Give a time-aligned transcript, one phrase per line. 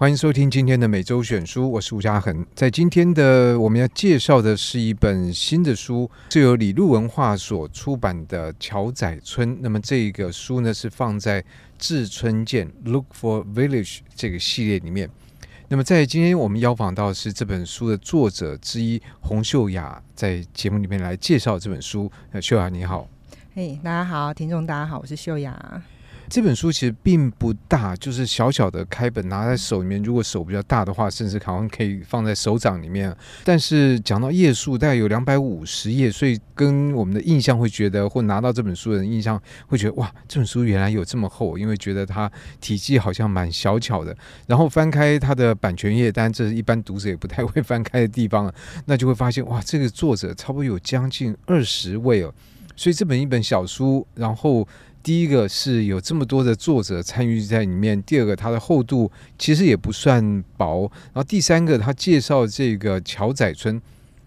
[0.00, 2.46] 欢迎收听今天的每周选书，我是吴家恒。
[2.54, 9.56] 在今天的我们要介绍的是一本新的书，是由李路文化所出版的《桥仔村》。
[9.60, 11.44] 那么这个书呢，是放在
[11.78, 15.10] “致村见 ”（Look for Village） 这个系列里面。
[15.68, 22.10] 那么在今天我们邀访到是这本书的作者之一洪秀雅，在节目里面来介绍这本书。
[22.40, 23.06] 秀雅你好，
[23.54, 25.82] 嘿，大家好，听众大家好，我是秀雅。
[26.30, 30.00] 这本书其实并不大，就是小小的开本拿在手里面。
[30.00, 33.14] 如果手比较大的话，甚至好像可以放在手掌里面。
[33.42, 44.16] 但是讲到页数，大概有两百五十页，所以跟我们的印象会觉得，或拿到这本书的人印象会觉得，哇，这本书原来有这么厚，因为觉得它体积好像蛮小巧的。
[44.46, 48.52] 然后翻开它的版权页，当然这是一般读者也不太会翻开的地方，
[48.86, 52.32] 那就会发现，哇，这个作者差不多有将近二十位哦。
[52.76, 54.64] 所以这本一本小书，然后。
[55.02, 63.80] 第一个是有这么多的作者参与在里面，第二个它的厚度其实也不算薄，然后第三个他介绍这个桥仔村，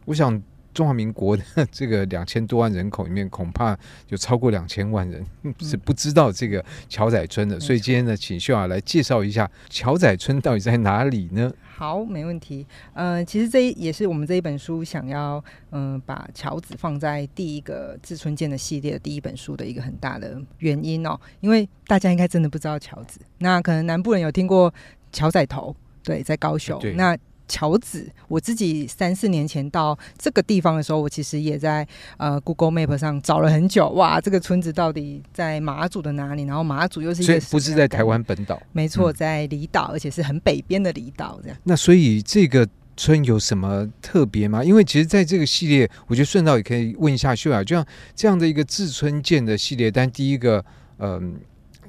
[0.05, 0.41] 我想
[0.73, 3.77] 中华民国的这个 两千多万人口里面，恐怕
[4.09, 5.25] 有超过两千万人
[5.59, 11.51] 是不知道这个桥仔村的，所以今天呢，请秀雅来介绍一下桥仔村到底在哪里呢？
[11.75, 12.65] 好，没问题。
[12.93, 21.19] 呃，其实这也是我们这一本书想要，嗯、呃，把桥子放在第一个致村见的系列的第一本书的一个很大的原因哦。
[21.41, 24.73] 因为大家应该真的不知道桥子，那可能南部人有听过
[25.11, 26.79] 桥仔头，对，在高雄。
[26.95, 33.89] 那桥子，我自己三四年前到这个地方的时候，我其实也在呃 Google Map 上找了很久。
[33.89, 36.43] 哇，这个村子到底在马祖的哪里？
[36.43, 38.61] 然后马祖又是一个，不是在台湾本岛？
[38.71, 41.39] 没错，在离岛，而且是很北边的离岛。
[41.43, 41.57] 这样。
[41.63, 44.63] 那所以这个村有什么特别吗？
[44.63, 50.63] 因为其实在这个系列，我觉得顺道也可以问一下秀雅，就像这样的一个自村建的系列，但第一个，
[50.97, 51.21] 嗯、呃。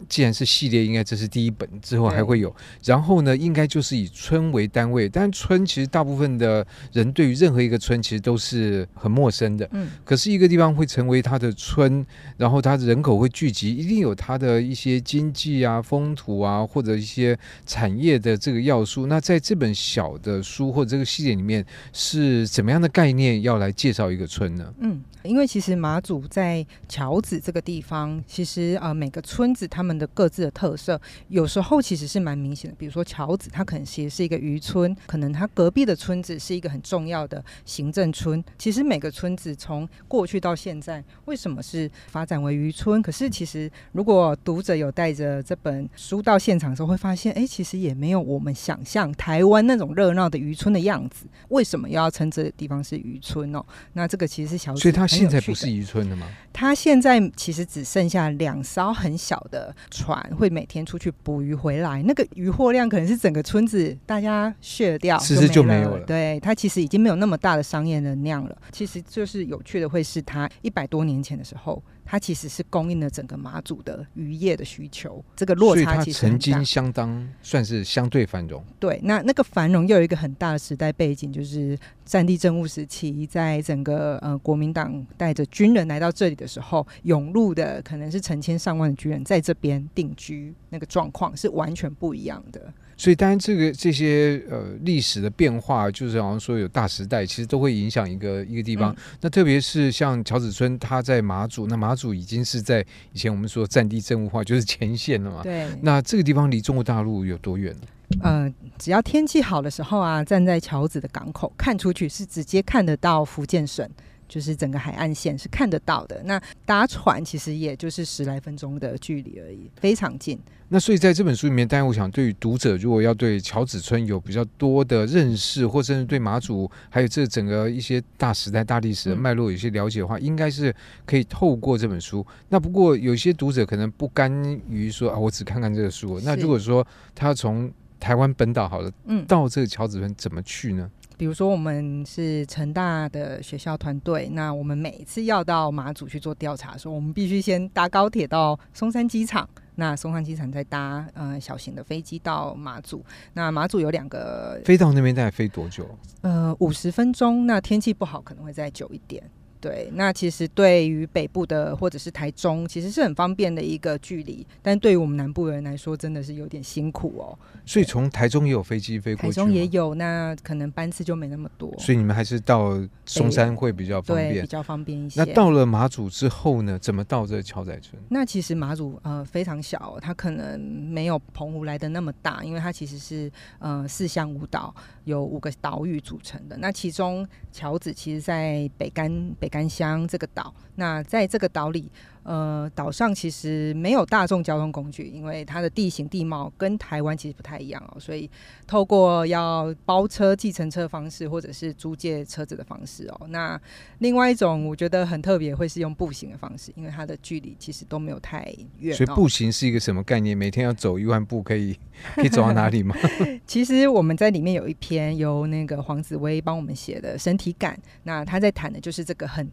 [0.08, 2.54] 既然是系列，应该这是第一本，之后还会有。
[2.84, 9.68] 然后呢，应该就是以村为单位，但村其实大部分的人对于任何一个村其实都是很陌生的。
[9.72, 9.88] 嗯。
[10.04, 12.04] 可是一个地方会成为它的村，
[12.36, 19.06] 然后它的人口会聚集，一定有它的一些经济啊、风土啊，或者一些产业的这个要素。
[19.06, 24.74] 那在这本小的书或者这个系列里面，是怎么样的概念要来介绍一个村呢？
[24.80, 25.02] 嗯。
[25.22, 32.76] 因为其实马祖在桥子这个地方，其实呃每个村子他们的各自的特色，有时候其实是蛮明显的。
[32.78, 38.42] 比如说桥子，它可能其实是一个渔村，可能它隔壁的村子是一个很重要的行政村。
[38.58, 43.00] 其实每个村子从过去到现在，为什么是发展为渔村？
[43.02, 51.26] 可是其实如果读者有带着这本书到现场的时候，会发现，哎，其实也没有我们想象台湾那种热闹的渔村的样子。
[51.48, 53.64] 为什么又要称这个地方是渔村哦？
[53.92, 54.80] 那这个其实是桥子。
[55.08, 56.26] 现在不是渔村的吗？
[56.52, 62.02] 它现在其实只剩下两艘很小的船，会每天出去捕鱼回来。
[62.02, 66.04] 那个渔获量可能是整个村子大家 share 掉，其实就没有了。
[66.06, 68.56] 对，它其实已经没有那么大的商业能量了。
[68.72, 71.82] 其实就是有趣的，会是它一百多年前的时候。
[72.06, 78.62] 它其实是供应了整个马祖的渔业的需求，这个落差其实曾经相当算是相对繁荣。
[78.78, 92.60] 对，那那个繁荣又有一个很大的时代背景，就是战地政务时期，在整个呃国民党带着军人来到这里的时候，涌入的可能是成千上万的军人在这边定居，那个状况是完全不一样的。
[92.98, 98.92] 所以，当然，这个这些呃历史的变化，就是好像说有大时代，其实都会影响一个一个地方。
[98.92, 105.42] 嗯、那特别是像乔子村，它在马祖，那马祖已经是在以前我们说战地政务化，就是前线了嘛。
[105.42, 105.66] 对。
[105.80, 107.86] 那这个地方离中国大陆有多远呢？
[108.20, 113.88] 呃，只要天气好的时候啊，站在乔子的港口看出去，是直接看得到福建省。
[114.34, 120.36] 就是整个海岸线是看得到的，那搭船其实也就是十来分钟的距离而已，非常近。
[120.70, 130.74] 那所以在这本书里面，当然我想对于读者，如果要对乔子村有比较多的认识，或甚至对马祖还有这整个一些大时代、大历史的脉络有些了解的话，嗯、应该是
[131.06, 132.26] 可以透过这本书。
[132.48, 134.32] 那不过有些读者可能不甘
[134.68, 136.18] 于说啊，我只看看这个书。
[136.24, 136.84] 那如果说
[137.14, 137.70] 他从
[138.00, 140.90] 台湾本岛好了，嗯，到这个乔子村怎么去呢？
[141.16, 153.04] 比如说，我们是成大的学校团队，那我们每一次要到马祖去做调查的时候，我们必须先搭高铁到松山机场，那松山机场再搭呃小型的飞机到马祖。
[153.32, 155.86] 那马祖有两个，飞到那边大概飞多久？
[156.22, 157.46] 呃，五十分钟。
[157.46, 159.22] 那天气不好可能会再久一点。
[159.64, 167.38] 对，那其实对于北部的或者是台中，其实是很方便的一个距离，但对于我们南部人来说，真的是有点辛苦哦。
[167.64, 171.74] 所以从台中也有飞机飞过去，台中也有，那可能班次就没那么多。
[171.78, 175.24] 所以你们还是到松山会比较方便，比较方便一些。
[175.24, 176.78] 那到了马祖之后呢？
[176.78, 177.98] 怎么到这个桥仔村？
[178.10, 184.74] 那其实马祖呃非常小，它可能没有澎湖来的那么大，因为它其实是呃四乡五岛，
[185.04, 186.58] 有五个岛屿组成的。
[186.58, 191.88] 那其中桥子其实在北竿北甘乡这个岛，那在这个岛里。
[192.24, 198.28] 呃，岛上其实没有大众交通工具，因为它的地形地貌跟台湾其实不太一样哦，所以
[198.66, 203.26] 透过要包车、计程车方式，或者是租借车子的方式哦。
[203.28, 203.60] 那
[203.98, 208.96] 另外一种我觉得很特别，会是用步行的方式，因为它的距离其实都没有太远。
[208.96, 210.34] 所以步行是一个什么概念？
[210.36, 211.78] 每天要走一万步，可以
[212.14, 212.96] 可以走到哪里吗？
[213.46, 219.46] 其实我们在里面有一篇由那个黄子薇帮我们写的身体感，那他在谈的就是这个很。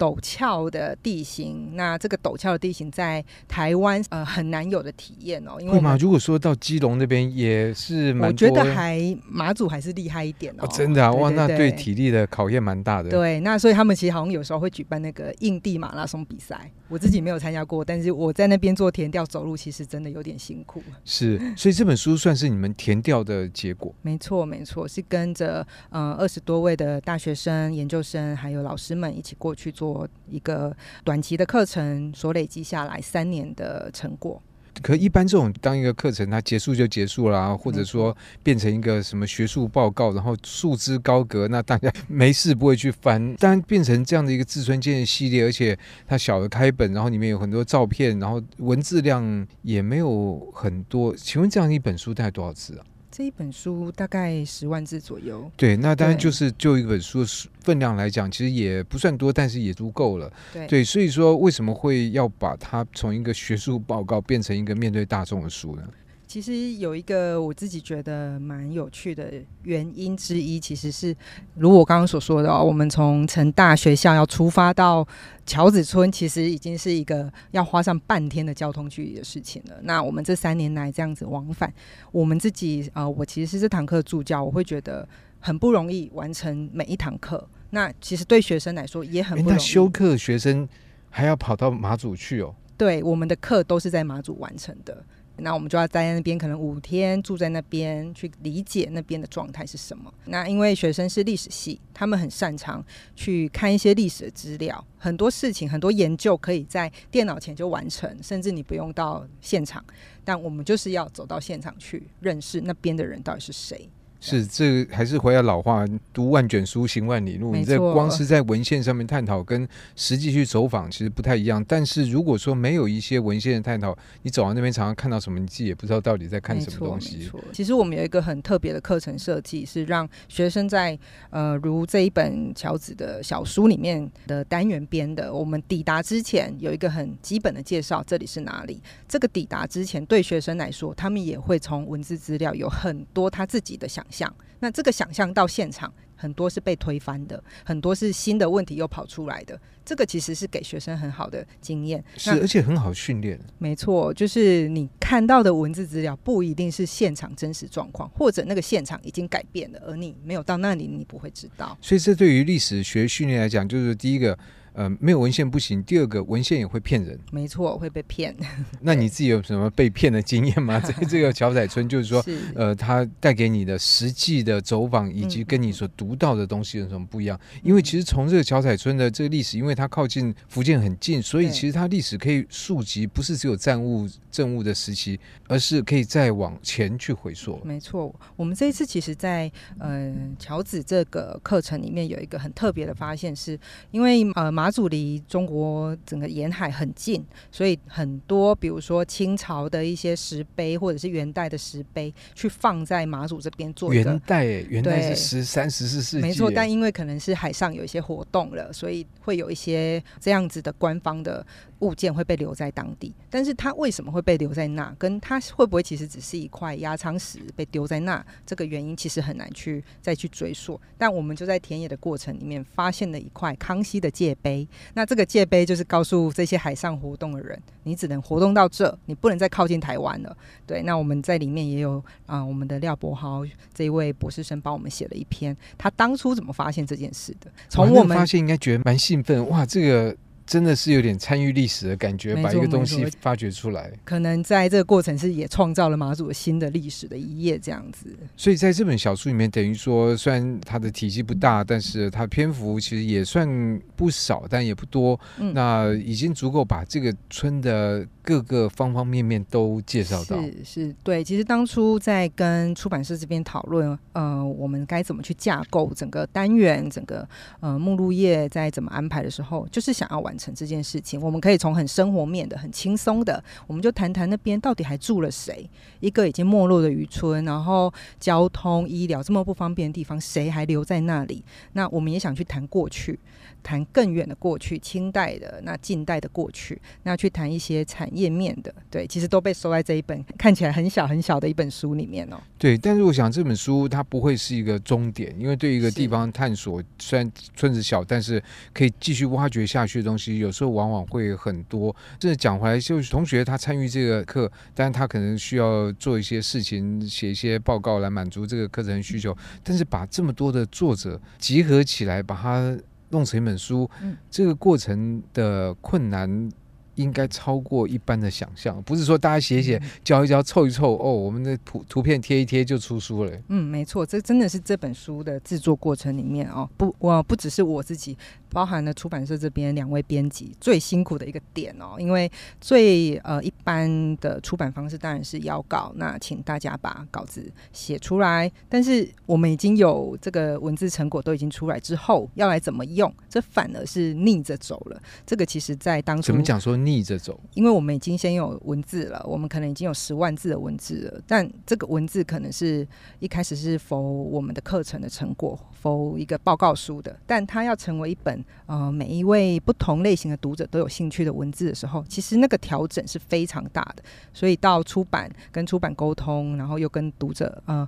[0.00, 5.60] 陡峭的地形，那这个陡峭的地形在台湾呃很难有的体验哦。
[5.60, 5.94] 因为嘛？
[6.00, 8.98] 如果说到基隆那边也是蛮，我觉得还
[9.28, 10.62] 马祖还是厉害一点哦。
[10.62, 13.10] 哦真的啊，哇，那对体力的考验蛮大的。
[13.10, 20.82] 对，那所以他们其实好像有时候会举办那个印地马拉松比赛，我自己没有参加过，但是我在那边做田调走路，其实真的有点辛苦。
[21.04, 23.94] 是，所以这本书算是你们田调的结果。
[24.00, 29.89] 没错，没错，是跟着呃二十多位的大学生、研究生还有老师们一起过去做。
[30.28, 34.40] 一个短期的课程所累积下来三年的成果，
[34.82, 43.34] 可一般这种当一个课程它结束就结束了，或者说变成一个什么学术报告，然后束之高阁，那大家没事不会去翻。
[43.38, 51.14] 但变成这样的一个自尊建系列，而且它小的开本，然后里面有很多照片，然后文字量也没有很多。
[51.16, 52.84] 请问这样一本书大概多少字啊？
[53.10, 55.50] 这一本书大概十万字左右。
[55.56, 57.28] 对，那当然就是就一本书的
[57.60, 60.32] 分量来讲，其实也不算多，但是也足够了。
[60.52, 65.82] 对，对，所以说为什么会要把它从一个学术报告变成一个面对大众的书呢？
[66.30, 69.32] 其实有一个我自己觉得蛮有趣的
[69.64, 71.12] 原因之一，其实是
[71.56, 75.04] 如我刚刚所说的哦，我们从成大学校要出发到
[75.44, 79.78] 桥子村，其实已经是一个要花上半天的交通距离的事情了。
[79.82, 81.74] 那我们这三年来这样子往返，
[82.12, 85.08] 我们自己啊、呃，我其实是这堂课助教，我会觉得
[85.40, 87.44] 很不容易完成每一堂课。
[87.70, 89.52] 那其实对学生来说也很不容易。
[89.54, 90.68] 那修课学生
[91.08, 92.54] 还要跑到马祖去哦？
[92.76, 95.04] 对，我们的课都是在马祖完成的。
[95.42, 100.12] 那我们就要待在那边，可能五天住在那边，去理解那边的状态是什么。
[100.26, 102.84] 那因为学生是历史系，他们很擅长
[103.16, 109.84] 去看一些历史的资料，很多事情、很多研究可以在电脑前就完成，甚至你不用到现场。
[110.24, 113.88] 但我们就是要走到现场去认识那边的人到底是谁。
[114.20, 117.56] 是，这个还是回到老话，读万卷书，行万里路。
[117.56, 121.64] 你在光是在文献上面探讨，跟实际去走访其实不太一样。
[121.66, 127.16] 但是如果说没有一些文献的探讨，你走到那边常常看到什么，你自己也不知道到底在看什么东西。
[127.16, 130.98] 没错，其实我们有一个很特别的课程设计，是让学生在
[131.30, 135.32] 呃，如这一本乔子的小书里面的单元编的。
[135.32, 138.82] 我们抵达之前有一个很基本的介绍，这里是哪里？
[139.08, 144.04] 这个抵达之前，对学生来说，他们也会从文字资料有很多他自己的想。
[144.10, 149.60] 想，那这个想象到现场，很多是被推翻的，很多是新的问题又跑出来的。
[149.84, 153.38] 这个其实是给学生很好的经验，是而且很好训练。
[153.58, 161.76] 没错，就是你看到的文字资料不一定是现场真实状况，或者那个现场已经改变了，而你没有到那里，你不会知道。
[161.80, 164.38] 所以这对于历史学训练来讲，就是第一个。
[164.80, 165.82] 呃，没有文献不行。
[165.82, 167.18] 第二个，文献也会骗人。
[167.30, 168.34] 没错，会被骗。
[168.80, 170.80] 那你自己有什么被骗的经验吗？
[170.80, 177.38] 在这个桥仔村，就是说，是呃，它带给你的实际的走访，以及跟你所读到的东西有什么不一样？
[177.56, 187.60] 嗯、因为其实从这个桥仔村的这个历史，因为它靠近福建很近，所以其实它历史可以溯及，不是只有战务政务的时期，而是可以再往前去回溯。
[187.64, 193.58] 没错，我们这一次其实在，在呃桥子这个课程里面有一个很特别的发现，是
[193.90, 194.50] 因为呃。
[194.60, 206.50] 马祖离中国整个沿海很近，所以很多比如说清朝的一些石碑或者是元代的石碑，去放在马祖这边做元代，元代是十三、十四世纪，没错。
[206.50, 211.44] 但因为可能是海上有一些活动了，所以会有一些这样子的官方的
[211.80, 213.14] 物件会被留在当地。
[213.28, 214.94] 但是它为什么会被留在那？
[214.98, 218.24] 跟它会不会其实只是一块压舱石被丢在那？
[218.44, 220.80] 这个原因其实很难去再去追溯。
[220.98, 224.49] 但我们就在田野的过程里面发现了一块康熙的界碑。
[224.50, 224.66] 碑。
[224.94, 230.36] 那这个界碑就是告诉这些海上活动的人，你只能活动到这，你不能再靠近台湾了。
[230.66, 233.42] 对，那我们在里面也有啊、呃，我们的廖博豪
[233.72, 237.48] 这一位博士生帮我们写了一篇，他当初怎么发现这件事的？
[237.68, 240.16] 从我们发现应该觉得蛮兴奋，哇，这个。
[240.50, 243.88] 真的是有点参与历史的感觉，把一个东西发掘出来。
[244.04, 248.06] 可能在这个过程是也创造了马祖新的历史的一页，这样子。
[248.36, 253.48] 所以在这本小说里面，等于说虽然它的体积不大，但是它篇幅其实也算
[253.94, 255.18] 不少，但也不多。
[255.38, 260.40] 嗯、那已经足够把这个村的各个方方面面都介绍到。
[260.42, 261.22] 是是，对。
[261.22, 267.28] 其实当初在跟出版社这边讨论，呃，我们该怎么去架构整个单元，整个
[267.60, 270.36] 呃目录页在怎么安排的时候，就是想要完。
[270.40, 275.68] 成这件事情，我们可以从很生活面的、很轻松的，我们就谈谈那边到底还住了谁？
[276.00, 281.44] 一个已经没落的渔村，然后交通、医疗这么不方便的地方，谁还留在那里？
[281.74, 283.20] 那我们也想去谈过去。
[283.62, 292.36] 谈更远的过去，清代的那近代的过去，那去谈一些产业面的，对，其实都被收在这一本看起来很小很小的一本书里面哦。
[292.58, 301.94] 对，但是我想这本书它不会是一个终点，因为对一个地方探索，虽然村子小，但是可以继续挖掘下去的东西，有时候往往会很多。
[302.18, 312.76] 这讲回来，就是同学他参与这个课，但是他可能需要做一些事情，写一些报告来满足这个课程需求，但是把这么多的作者集合起来，把它。
[313.10, 316.48] 弄成一本书，嗯，这个过程的困难
[316.94, 318.82] 应该超过一般的想象。
[318.82, 323.32] 不是说大家写一写、教一教、凑一凑，哦，我们的图图片贴一贴就出书了。
[323.48, 328.16] 嗯，没错，这真的是这本书的制作过程里面哦，不，我不只是我自己。
[328.52, 332.28] 包含了出版社这边两位编辑最辛苦的一个点哦，因为
[332.60, 338.50] 最呃一般的出版方式当然是邀稿，那请大家把稿子写出来。
[338.68, 345.00] 但是我们已经有这个文字成果都已经出来之后，要来怎么用，这反而是逆着走了。
[345.24, 347.38] 这个其实在当初怎么讲说逆着走？
[347.54, 352.86] 因为我们已经先有文字了，我们可能已经有十万字的文字了，但这个文字可能是
[353.18, 358.44] 一开始是 for 我们的课程的成果，for 一个报告书的，但它要成为一本。
[358.66, 364.02] 呃，每一位不同类型的读者都有兴趣的文字的时候，其实那个调整是非常大的。
[364.32, 367.86] 所以到出版跟出版沟通，然后又跟读者呃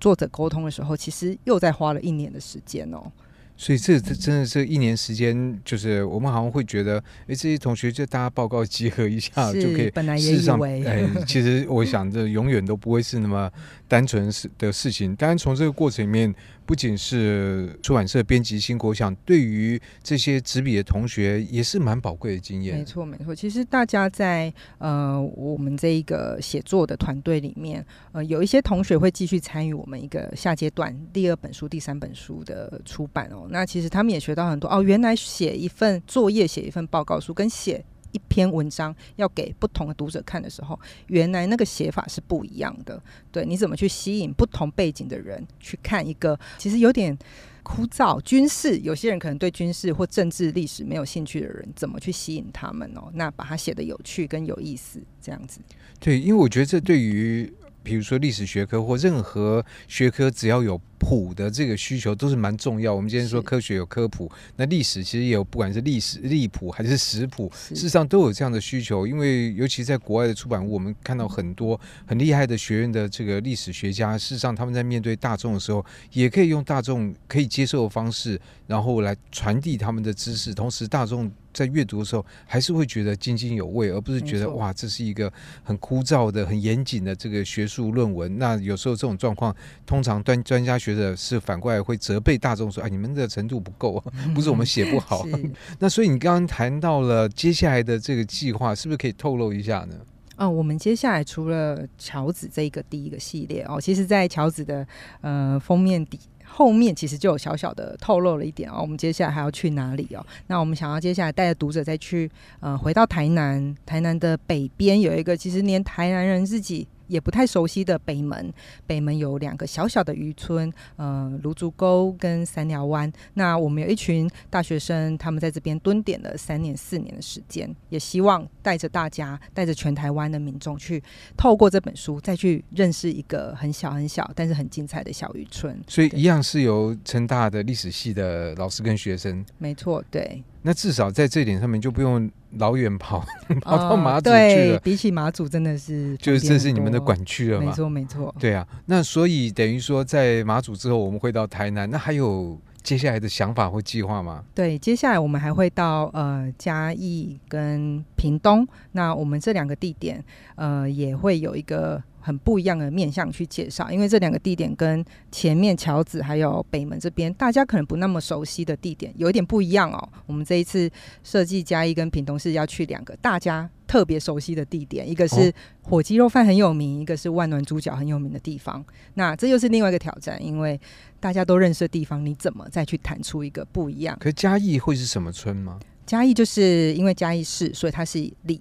[0.00, 3.12] 作者沟通的时候，其实又再花了一年的时间哦。
[3.58, 9.90] 所以这这真的是一年时间，就是我们好像会觉得，哎，这些同学就大家报告集合一下就可以。
[9.90, 13.50] 本来也以为，哎，其实我想这永远都不会是那么
[13.86, 15.14] 单纯是的事情。
[15.16, 16.34] 当然，从这个过程里面。
[16.68, 22.76] 不仅是出版社编辑辛苦，我想对于这些执笔的同学也是蛮宝贵的经验。
[22.76, 23.34] 没错，没错。
[23.34, 27.82] 其实大家在呃我们这一个写作的团队里面，
[28.12, 33.46] 呃有一些同学会继续参与我们一个下阶段第二本书、第三本书的出版哦。
[33.48, 37.82] 那其实他们也学到很多哦，原来写一份作业、写一份报告书跟写。
[38.12, 43.00] 一篇文章要给不同的读者看的时候，原来那个写法是不一样的。
[43.30, 47.16] 对，你怎么去吸引不同背景的人去看一个其实有点
[47.62, 53.10] 枯燥军事，有些人可能对军事或政治历史没有兴趣的人，怎么去吸引他们哦？
[53.14, 55.60] 那把它写得有趣跟有意思，这样子。
[56.00, 57.52] 对，因为我觉得这对于
[57.88, 60.78] 比如说历史学科或任何学科，只要有。
[61.00, 62.92] 谱的这个需求都是蛮重要。
[62.92, 69.06] 我们今天说科学有科普，那历史其实也有，不管是历史历谱还是史谱，事实上都有这样的需求。
[69.06, 85.32] 因为尤其在国外的出版物，我们看到很多很厉害的学院的这个历史学家，事实上他们在面对大众的时候，也可以用大众可以接受的方式，然后来传递他们的知识，同时大众在阅读的时候还是会觉得津津有味，而不是觉得哇，这是一个
[85.64, 88.38] 很枯燥的、很严谨的这个学术论文。
[88.38, 89.52] 那有时候这种状况，
[89.84, 94.00] 通常专专家学者是反过来会责备大众说：“哎，你们的程度不够，
[94.32, 95.26] 不是我们写不好。
[95.32, 99.96] 嗯” 那所以你刚刚谈到了接下来的这个计划，是不是可以透露一下呢？
[100.36, 104.86] 哦，我们接下来除了乔子这一个第一个系列哦，其实，在乔子的
[105.22, 106.20] 呃封面底。
[106.48, 110.24] 后面其实就有小小的透露了一点哦，我们接下来还要去哪里哦？
[110.48, 116.86] 那我们想要接下来带着读者再去呃回到台南，台南的北边有一个，其实连台南人自己。
[117.08, 118.52] 也不太熟悉的北门，
[118.86, 123.12] 北门有两个小小的渔村，呃，芦竹沟跟三寮湾。
[123.34, 131.02] 那我们有一群大学生，他们在这边蹲点了三年、四年的时间，也希望带着大家，带着全台湾的民众去，
[131.36, 135.76] 透过这本书再去认识一个很小很小，但是很精彩的小渔村。
[135.88, 139.44] 所以一样是由成大的历史系的老师跟学生。
[139.58, 140.42] 没错，对。
[140.62, 143.24] 那至少在这点上面就不用老远跑
[143.62, 144.36] 跑到马祖去了。
[144.36, 147.66] 呃、对，比起马祖真的是就是这是你们的管区了嘛？
[147.66, 148.34] 没错没错。
[148.38, 154.42] 对啊，那所以等于说在马祖之后，我们会到台南，那还有接下来的想法或计划吗？
[154.54, 160.24] 对，接下来我们还会到呃嘉义跟屏东，那我们这两个地点
[160.56, 162.02] 呃也会有一个。
[162.28, 170.08] 很不一样的面向去介绍，因为这两个地点跟前面桥子还有北门这边大家可能不那么熟悉的地点有一点不一样哦。
[170.26, 170.90] 我们这一次
[171.24, 178.84] 设计嘉义跟屏东是要去两个大家特别熟悉的地点，一个是火鸡肉饭很有名，一个是万峦猪脚很有名的地方。
[179.14, 180.78] 那这又是另外一个挑战，因为
[181.18, 184.14] 大家都认识的地方，你怎么再去谈出一个不一样？
[184.20, 185.80] 可嘉义会是什么村吗？
[186.04, 188.60] 嘉义就是因为嘉义市，所以它是里。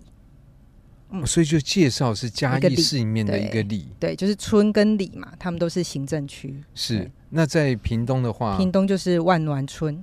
[1.09, 6.61] 嗯、所以就介绍是嘉义市里面的一个里，对，就是村跟里嘛，他们都是行政区。
[6.75, 9.95] 是，那在屏东的话，屏东就是万峦村。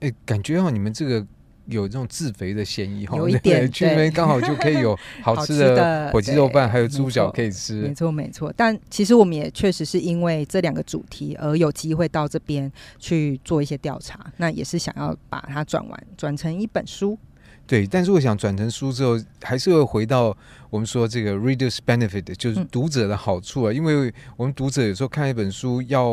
[0.00, 1.26] 哎、欸，感觉哦你们这个
[1.66, 7.82] 有这种自肥的嫌疑哈，有一点， 去那边刚好就可以有 好吃的火鸡肉饭，还有猪脚可以吃。
[7.82, 8.52] 没错，没错。
[8.56, 17.18] 但其实我们也确实是因为这两个主题而有机会到这边去做一些调查，那也是想要把它转完，转成一本书。
[17.72, 20.36] 对，但是我想转成书之后，还是会回到
[20.68, 23.72] 我们说这个 readers benefit，就是读者的好处啊。
[23.72, 26.12] 嗯、因为我们读者有时候看一本书要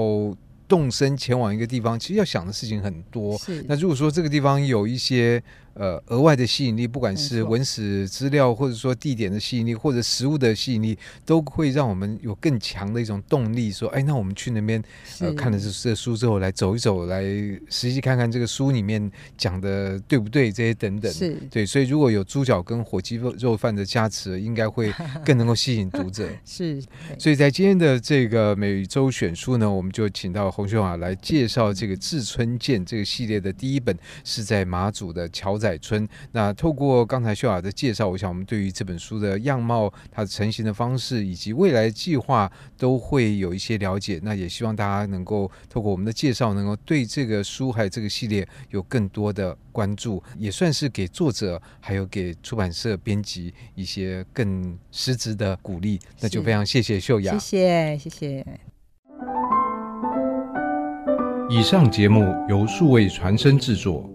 [0.69, 3.37] 动身前往一个地方，其实要想的事情很多。
[3.39, 3.61] 是。
[3.67, 5.43] 那如果说这个地方有一些。
[5.73, 13.71] 呃，额外的吸引力，不管是文史资料，或者说地点的吸引力，或者食物的吸引力，都会让我们有更强的一种动力。
[13.71, 14.83] 说，哎，那我们去那边
[15.19, 17.21] 呃看了这这书之后，来走一走，来
[17.69, 21.11] 实际看看这个书里面讲的对不对，这些等等。
[21.13, 24.91] 是对，所以如果有猪脚跟火鸡肉肉饭的加持，应该会
[25.23, 26.27] 更能够吸引读者。
[26.43, 26.81] 是，
[27.17, 36.07] 所以在今天的这个每周选书呢，我们就请到洪秀华来介绍这个《志村健》这个系列的第一本，是在马祖的桥仔村。
[36.31, 44.19] 那透过刚才秀雅的介绍，我想我们对于这本书的样貌、它的成型的方式以及未来计划都会有一些了解。
[44.23, 55.99] 那也希望大家能够透过我们的介绍，能够对这个书还有这个系列有更多的关注，也算是给作者还有给出版社编辑一些更实质的鼓励。
[56.21, 58.45] 那就非常谢谢秀雅，谢谢谢谢。
[61.49, 64.07] 以上节目由数位传声制作。